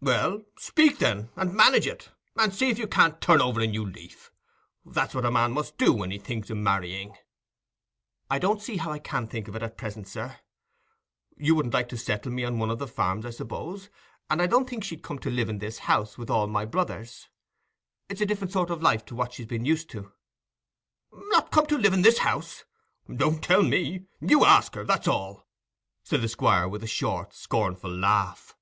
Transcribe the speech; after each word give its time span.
"Well, 0.00 0.40
speak, 0.56 0.96
then, 0.96 1.28
and 1.36 1.52
manage 1.52 1.86
it, 1.86 2.08
and 2.38 2.54
see 2.54 2.70
if 2.70 2.78
you 2.78 2.86
can't 2.86 3.20
turn 3.20 3.42
over 3.42 3.60
a 3.60 3.66
new 3.66 3.84
leaf. 3.84 4.32
That's 4.82 5.14
what 5.14 5.26
a 5.26 5.30
man 5.30 5.52
must 5.52 5.76
do 5.76 5.92
when 5.92 6.10
he 6.10 6.16
thinks 6.18 6.50
o' 6.50 6.54
marrying." 6.54 7.14
"I 8.30 8.38
don't 8.38 8.62
see 8.62 8.78
how 8.78 8.92
I 8.92 8.98
can 8.98 9.26
think 9.26 9.46
of 9.46 9.54
it 9.56 9.62
at 9.62 9.76
present, 9.76 10.08
sir. 10.08 10.38
You 11.36 11.54
wouldn't 11.54 11.74
like 11.74 11.90
to 11.90 11.98
settle 11.98 12.32
me 12.32 12.44
on 12.44 12.58
one 12.58 12.70
of 12.70 12.78
the 12.78 12.86
farms, 12.86 13.26
I 13.26 13.30
suppose, 13.30 13.90
and 14.30 14.40
I 14.40 14.46
don't 14.46 14.66
think 14.66 14.84
she'd 14.84 15.02
come 15.02 15.18
to 15.18 15.28
live 15.28 15.50
in 15.50 15.58
this 15.58 15.80
house 15.80 16.16
with 16.16 16.30
all 16.30 16.46
my 16.46 16.64
brothers. 16.64 17.28
It's 18.08 18.22
a 18.22 18.26
different 18.26 18.54
sort 18.54 18.70
of 18.70 18.80
life 18.80 19.04
to 19.04 19.14
what 19.14 19.34
she's 19.34 19.44
been 19.44 19.66
used 19.66 19.90
to." 19.90 20.10
"Not 21.12 21.50
come 21.50 21.66
to 21.66 21.76
live 21.76 21.92
in 21.92 22.00
this 22.00 22.20
house? 22.20 22.64
Don't 23.14 23.44
tell 23.44 23.62
me. 23.62 24.06
You 24.22 24.46
ask 24.46 24.76
her, 24.76 24.84
that's 24.86 25.08
all," 25.08 25.46
said 26.02 26.22
the 26.22 26.28
Squire, 26.28 26.66
with 26.68 26.82
a 26.82 26.86
short, 26.86 27.34
scornful 27.34 27.94
laugh. 27.94 28.56